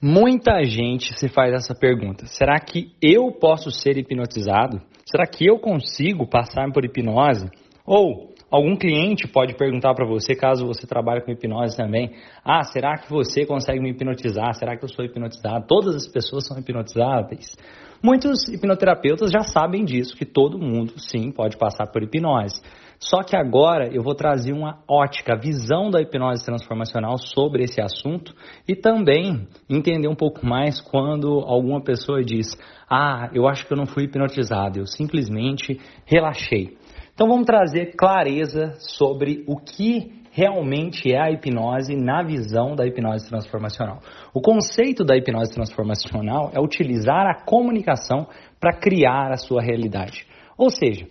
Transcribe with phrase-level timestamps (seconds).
[0.00, 4.80] Muita gente se faz essa pergunta: será que eu posso ser hipnotizado?
[5.04, 7.50] Será que eu consigo passar por hipnose?
[7.84, 12.12] Ou algum cliente pode perguntar para você, caso você trabalhe com hipnose também:
[12.44, 14.54] ah, será que você consegue me hipnotizar?
[14.54, 15.66] Será que eu sou hipnotizado?
[15.66, 17.56] Todas as pessoas são hipnotizáveis?
[18.00, 22.62] Muitos hipnoterapeutas já sabem disso, que todo mundo sim pode passar por hipnose.
[22.98, 28.34] Só que agora eu vou trazer uma ótica, visão da hipnose transformacional sobre esse assunto
[28.66, 32.48] e também entender um pouco mais quando alguma pessoa diz:
[32.90, 36.76] Ah, eu acho que eu não fui hipnotizado, eu simplesmente relaxei.
[37.14, 43.28] Então vamos trazer clareza sobre o que realmente é a hipnose na visão da hipnose
[43.28, 43.98] transformacional.
[44.34, 48.26] O conceito da hipnose transformacional é utilizar a comunicação
[48.60, 50.26] para criar a sua realidade.
[50.56, 51.06] Ou seja,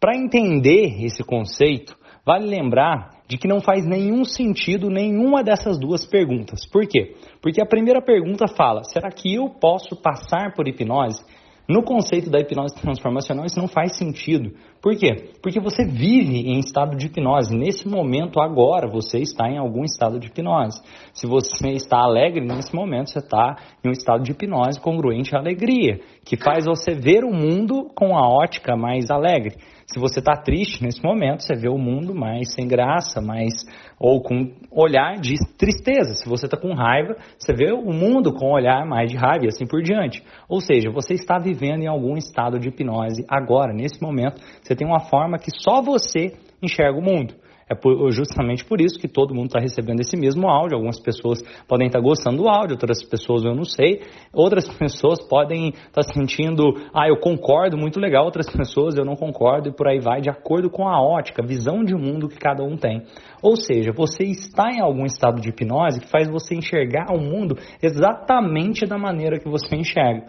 [0.00, 6.06] para entender esse conceito, vale lembrar de que não faz nenhum sentido nenhuma dessas duas
[6.06, 6.66] perguntas.
[6.66, 7.14] Por quê?
[7.42, 11.22] Porque a primeira pergunta fala: será que eu posso passar por hipnose?
[11.68, 14.54] No conceito da hipnose transformacional, isso não faz sentido.
[14.80, 15.32] Por quê?
[15.42, 17.56] Porque você vive em estado de hipnose.
[17.56, 20.80] Nesse momento, agora, você está em algum estado de hipnose.
[21.12, 25.38] Se você está alegre, nesse momento, você está em um estado de hipnose congruente à
[25.38, 29.56] alegria, que faz você ver o mundo com a ótica mais alegre.
[29.90, 33.54] Se você está triste nesse momento, você vê o mundo mais sem graça, mais
[33.98, 36.14] ou com olhar de tristeza.
[36.14, 39.48] Se você está com raiva, você vê o mundo com olhar mais de raiva e
[39.48, 40.22] assim por diante.
[40.46, 44.38] Ou seja, você está vivendo em algum estado de hipnose agora, nesse momento.
[44.68, 47.34] Você tem uma forma que só você enxerga o mundo.
[47.70, 47.74] É
[48.10, 50.76] justamente por isso que todo mundo está recebendo esse mesmo áudio.
[50.76, 54.02] Algumas pessoas podem estar tá gostando do áudio, outras pessoas eu não sei.
[54.30, 58.26] Outras pessoas podem estar tá sentindo, ah, eu concordo, muito legal.
[58.26, 61.82] Outras pessoas eu não concordo e por aí vai, de acordo com a ótica, visão
[61.82, 63.04] de mundo que cada um tem.
[63.42, 67.56] Ou seja, você está em algum estado de hipnose que faz você enxergar o mundo
[67.82, 70.26] exatamente da maneira que você enxerga.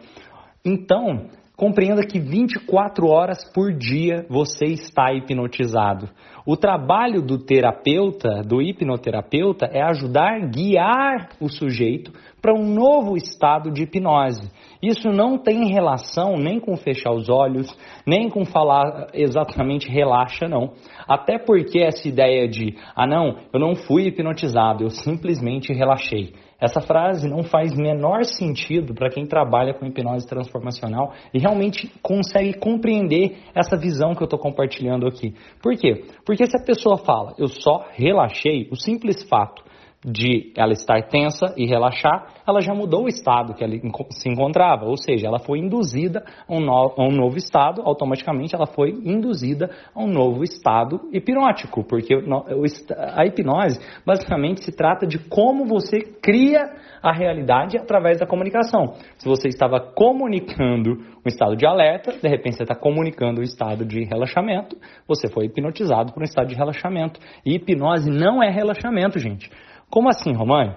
[0.65, 1.27] Então,
[1.59, 6.09] Compreenda que 24 horas por dia você está hipnotizado.
[6.45, 13.69] O trabalho do terapeuta, do hipnoterapeuta, é ajudar, guiar o sujeito para um novo estado
[13.71, 14.49] de hipnose.
[14.81, 17.67] Isso não tem relação nem com fechar os olhos,
[18.05, 20.71] nem com falar exatamente relaxa, não.
[21.05, 26.33] Até porque essa ideia de, ah não, eu não fui hipnotizado, eu simplesmente relaxei.
[26.61, 32.53] Essa frase não faz menor sentido para quem trabalha com hipnose transformacional e realmente consegue
[32.53, 35.33] compreender essa visão que eu estou compartilhando aqui.
[35.61, 36.05] Por quê?
[36.25, 39.68] Porque se a pessoa fala, eu só relaxei, o simples fato
[40.03, 43.73] de ela estar tensa e relaxar, ela já mudou o estado que ela
[44.11, 48.55] se encontrava, ou seja, ela foi induzida a um, no, a um novo estado, automaticamente
[48.55, 52.15] ela foi induzida a um novo estado hipnótico, porque
[52.97, 56.63] a hipnose basicamente se trata de como você cria
[57.03, 58.93] a realidade através da comunicação.
[59.17, 60.91] Se você estava comunicando
[61.25, 65.29] um estado de alerta, de repente você está comunicando o um estado de relaxamento, você
[65.29, 67.19] foi hipnotizado por um estado de relaxamento.
[67.45, 69.49] E hipnose não é relaxamento, gente.
[69.89, 70.75] Como assim, Romano?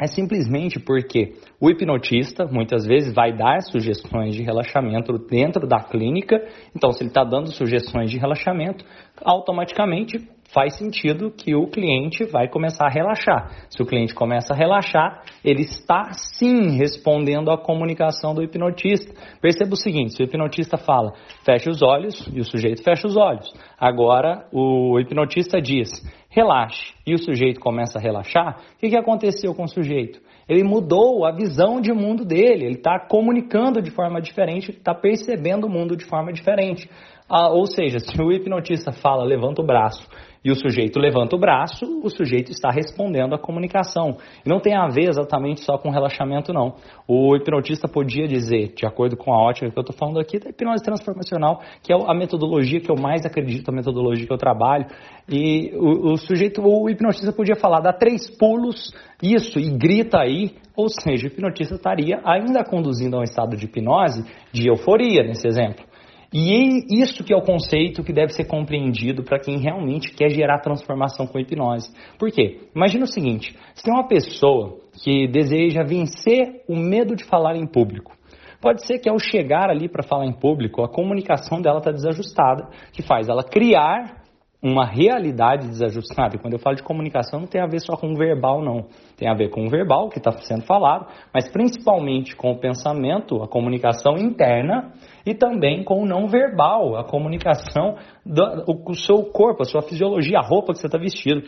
[0.00, 6.36] É simplesmente porque o hipnotista muitas vezes vai dar sugestões de relaxamento dentro da clínica.
[6.74, 8.84] Então, se ele está dando sugestões de relaxamento,
[9.22, 13.50] automaticamente faz sentido que o cliente vai começar a relaxar.
[13.68, 19.12] Se o cliente começa a relaxar, ele está sim respondendo à comunicação do hipnotista.
[19.40, 21.12] Perceba o seguinte: se o hipnotista fala,
[21.44, 23.46] feche os olhos, e o sujeito fecha os olhos.
[23.78, 25.90] Agora, o hipnotista diz,
[26.28, 30.20] relaxe, e o sujeito começa a relaxar, o que, que aconteceu com o sujeito?
[30.48, 35.68] Ele mudou a visão de mundo dele, ele está comunicando de forma diferente, está percebendo
[35.68, 36.90] o mundo de forma diferente.
[37.32, 40.04] Ah, ou seja, se o hipnotista fala levanta o braço
[40.44, 44.16] e o sujeito levanta o braço, o sujeito está respondendo à comunicação.
[44.44, 46.74] E não tem a ver exatamente só com relaxamento, não.
[47.06, 50.50] O hipnotista podia dizer, de acordo com a ótica que eu estou falando aqui, da
[50.50, 54.86] hipnose transformacional, que é a metodologia que eu mais acredito, a metodologia que eu trabalho.
[55.28, 58.92] E o, o sujeito, o hipnotista podia falar, dá três pulos,
[59.22, 63.66] isso, e grita aí, ou seja, o hipnotista estaria ainda conduzindo a um estado de
[63.66, 65.89] hipnose, de euforia, nesse exemplo.
[66.32, 70.60] E isso que é o conceito que deve ser compreendido para quem realmente quer gerar
[70.60, 71.92] transformação com hipnose.
[72.18, 72.68] Por quê?
[72.74, 77.66] Imagina o seguinte: se tem uma pessoa que deseja vencer o medo de falar em
[77.66, 78.14] público.
[78.60, 82.68] Pode ser que ao chegar ali para falar em público, a comunicação dela está desajustada,
[82.92, 84.20] que faz ela criar
[84.62, 86.36] uma realidade desajustada.
[86.36, 88.86] E quando eu falo de comunicação, não tem a ver só com o verbal, não.
[89.16, 93.42] Tem a ver com o verbal que está sendo falado, mas principalmente com o pensamento,
[93.42, 94.92] a comunicação interna
[95.24, 100.38] e também com o não verbal, a comunicação do o seu corpo, a sua fisiologia,
[100.38, 101.42] a roupa que você está vestido.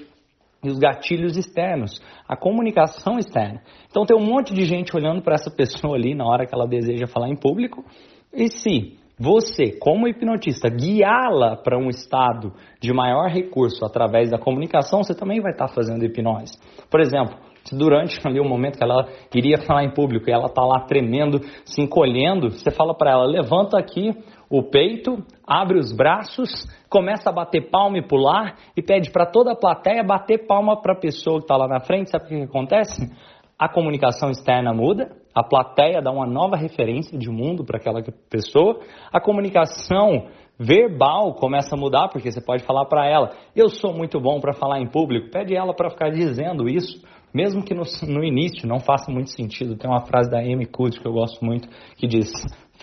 [0.65, 3.61] e os gatilhos externos, a comunicação externa.
[3.91, 6.69] Então tem um monte de gente olhando para essa pessoa ali na hora que ela
[6.69, 7.85] deseja falar em público,
[8.33, 15.03] e se você, como hipnotista, guiá-la para um estado de maior recurso através da comunicação,
[15.03, 16.59] você também vai estar tá fazendo hipnose.
[16.91, 17.37] Por exemplo,
[17.77, 21.41] durante ali o momento que ela iria falar em público e ela está lá tremendo,
[21.65, 24.15] se encolhendo, você fala para ela: levanta aqui
[24.51, 25.17] o peito,
[25.47, 26.51] abre os braços,
[26.89, 30.93] começa a bater palma e pular e pede para toda a plateia bater palma para
[30.93, 32.11] a pessoa que está lá na frente.
[32.11, 33.11] Sabe o que acontece?
[33.59, 38.81] A comunicação externa muda, a plateia dá uma nova referência de mundo para aquela pessoa,
[39.13, 40.27] a comunicação
[40.59, 44.53] verbal começa a mudar, porque você pode falar para ela: Eu sou muito bom para
[44.53, 47.03] falar em público, pede ela para ficar dizendo isso
[47.35, 49.77] mesmo que no, no, início não faça muito sentido.
[49.77, 52.31] Tem uma frase da Amy Cuddy que eu gosto muito que diz: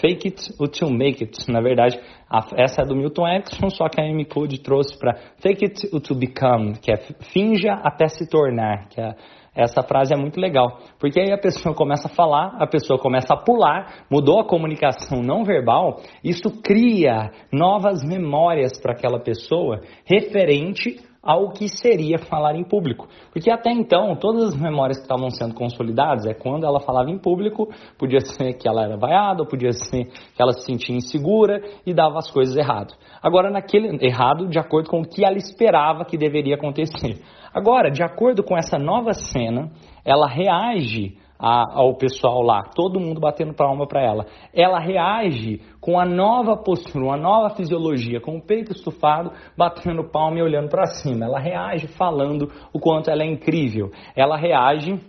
[0.02, 1.52] Fake it until make it.
[1.52, 2.00] Na verdade,
[2.30, 5.90] a, essa é do Milton Erickson, só que a Amy Cuddy trouxe para Fake it
[5.94, 6.98] until become, que é
[7.34, 9.16] finja até se tornar, que é,
[9.56, 13.34] essa frase é muito legal, porque aí a pessoa começa a falar, a pessoa começa
[13.34, 21.09] a pular, mudou a comunicação não verbal, isso cria novas memórias para aquela pessoa referente
[21.22, 23.08] ao que seria falar em público.
[23.32, 27.18] Porque até então, todas as memórias que estavam sendo consolidadas é quando ela falava em
[27.18, 27.68] público,
[27.98, 32.20] podia ser que ela era vaiada, podia ser que ela se sentia insegura e dava
[32.20, 32.94] as coisas errado.
[33.22, 37.22] Agora, naquele errado, de acordo com o que ela esperava que deveria acontecer.
[37.54, 39.72] Agora, de acordo com essa nova cena,
[40.06, 44.26] ela reage a, ao pessoal lá, todo mundo batendo palma para ela.
[44.54, 50.38] Ela reage com a nova postura, uma nova fisiologia, com o peito estufado, batendo palma
[50.38, 51.26] e olhando para cima.
[51.26, 53.90] Ela reage falando o quanto ela é incrível.
[54.18, 55.00] Ela reage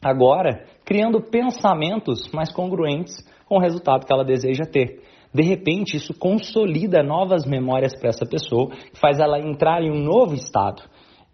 [0.00, 3.16] agora criando pensamentos mais congruentes
[3.48, 5.02] com o resultado que ela deseja ter.
[5.34, 8.70] De repente, isso consolida novas memórias para essa pessoa,
[9.00, 10.82] faz ela entrar em um novo estado.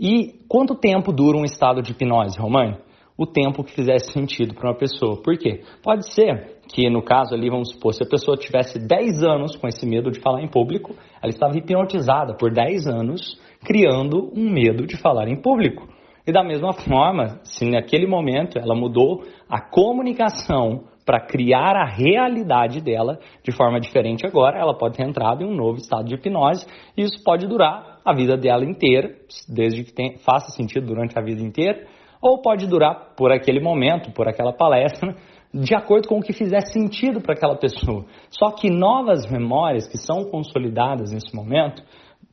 [0.01, 2.88] E quanto tempo dura um estado de hipnose, Romani?
[3.19, 5.21] O tempo que fizesse sentido para uma pessoa.
[5.21, 5.63] Por quê?
[5.83, 9.67] Pode ser que, no caso ali, vamos supor, se a pessoa tivesse 10 anos com
[9.67, 14.87] esse medo de falar em público, ela estava hipnotizada por 10 anos, criando um medo
[14.87, 15.89] de falar em público.
[16.25, 22.83] E da mesma forma, se naquele momento ela mudou a comunicação para criar a realidade
[22.83, 26.67] dela de forma diferente agora, ela pode ter entrado em um novo estado de hipnose
[26.95, 29.15] e isso pode durar a vida dela inteira,
[29.49, 31.87] desde que tenha, faça sentido durante a vida inteira,
[32.21, 35.17] ou pode durar por aquele momento, por aquela palestra,
[35.53, 38.05] de acordo com o que fizer sentido para aquela pessoa.
[38.31, 41.83] Só que novas memórias que são consolidadas nesse momento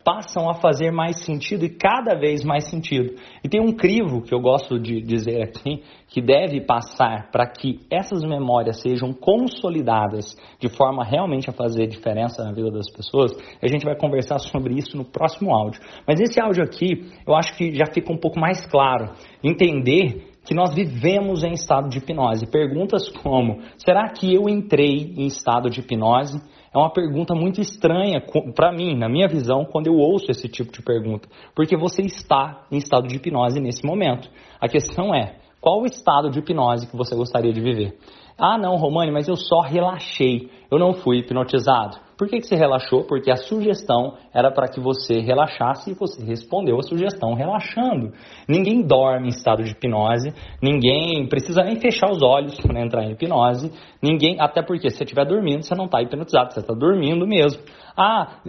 [0.06, 3.16] passam a fazer mais sentido e cada vez mais sentido.
[3.44, 7.80] E tem um crivo que eu gosto de dizer aqui, que deve passar para que
[7.92, 13.36] essas memórias sejam consolidadas de forma realmente a fazer diferença na vida das pessoas.
[13.60, 15.82] A gente vai conversar sobre isso no próximo áudio.
[16.08, 19.12] Mas esse áudio aqui, eu acho que já fica um pouco mais claro.
[19.44, 22.46] Entender que nós vivemos em estado de hipnose.
[22.46, 26.40] Perguntas como: será que eu entrei em estado de hipnose?
[26.76, 28.22] É uma pergunta muito estranha
[28.54, 31.26] para mim, na minha visão, quando eu ouço esse tipo de pergunta,
[31.56, 34.30] porque você está em estado de hipnose nesse momento.
[34.60, 37.98] A questão é, qual o estado de hipnose que você gostaria de viver?
[38.38, 41.98] Ah, não, Romani, mas eu só relaxei, eu não fui hipnotizado.
[42.18, 43.06] Por que, que você relaxou?
[43.06, 48.12] Porque a sugestão era para que você relaxasse e você respondeu a sugestão relaxando.
[48.48, 53.12] Ninguém dorme em estado de hipnose, ninguém precisa nem fechar os olhos para entrar em
[53.12, 53.72] hipnose,
[54.02, 57.62] ninguém, até porque se você estiver dormindo, você não está hipnotizado, você está dormindo mesmo.
[57.98, 58.40] Ah,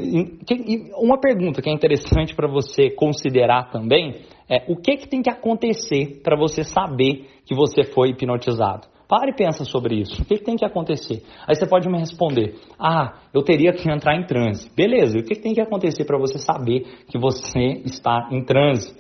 [0.97, 5.31] uma pergunta que é interessante para você considerar também é o que, que tem que
[5.31, 8.96] acontecer para você saber que você foi hipnotizado?
[9.09, 10.21] Pare e pensa sobre isso.
[10.21, 11.23] O que, tem que acontecer?
[11.47, 14.69] Aí você pode me responder: Ah, eu teria que entrar em transe.
[14.75, 18.45] Beleza, e o que, que tem que acontecer para você saber que você está em
[18.45, 18.97] transe?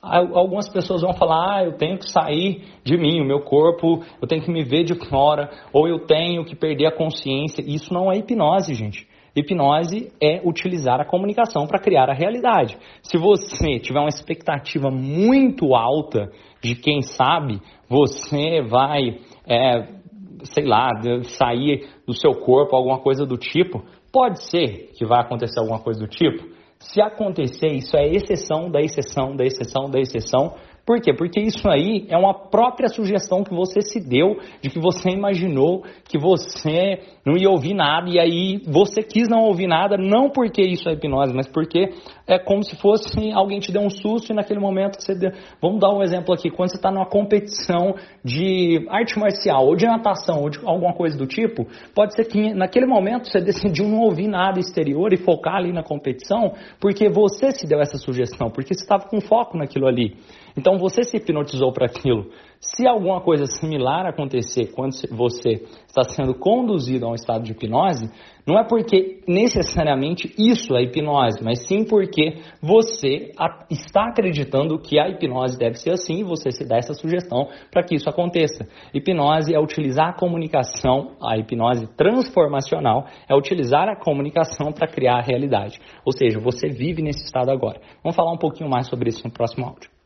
[0.00, 4.28] Algumas pessoas vão falar: Ah, eu tenho que sair de mim, o meu corpo, eu
[4.28, 7.60] tenho que me ver de fora, ou eu tenho que perder a consciência.
[7.66, 9.08] Isso não é hipnose, gente.
[9.38, 12.76] Hipnose é utilizar a comunicação para criar a realidade.
[13.02, 16.30] Se você tiver uma expectativa muito alta
[16.62, 19.98] de quem sabe, você vai é,
[20.44, 20.90] sei lá,
[21.22, 23.82] sair do seu corpo, alguma coisa do tipo.
[24.12, 26.58] Pode ser que vai acontecer alguma coisa do tipo.
[26.78, 30.54] Se acontecer, isso é exceção da exceção da exceção da exceção,
[30.88, 31.12] por quê?
[31.12, 35.82] Porque isso aí é uma própria sugestão que você se deu, de que você imaginou
[36.08, 40.62] que você não ia ouvir nada, e aí você quis não ouvir nada, não porque
[40.62, 41.90] isso é hipnose, mas porque
[42.26, 45.30] é como se fosse alguém te deu um susto e naquele momento você deu.
[45.60, 49.84] Vamos dar um exemplo aqui, quando você está numa competição de arte marcial, ou de
[49.84, 54.00] natação, ou de alguma coisa do tipo, pode ser que naquele momento você decidiu não
[54.00, 58.72] ouvir nada exterior e focar ali na competição, porque você se deu essa sugestão, porque
[58.72, 60.16] você estava com foco naquilo ali.
[60.58, 62.26] Então você se hipnotizou para aquilo.
[62.60, 68.10] Se alguma coisa similar acontecer quando você está sendo conduzido a um estado de hipnose,
[68.44, 73.30] não é porque necessariamente isso é hipnose, mas sim porque você
[73.70, 77.84] está acreditando que a hipnose deve ser assim e você se dá essa sugestão para
[77.84, 78.66] que isso aconteça.
[78.92, 85.22] Hipnose é utilizar a comunicação, a hipnose transformacional é utilizar a comunicação para criar a
[85.22, 85.78] realidade.
[86.04, 87.80] Ou seja, você vive nesse estado agora.
[88.02, 89.97] Vamos falar um pouquinho mais sobre isso no próximo áudio.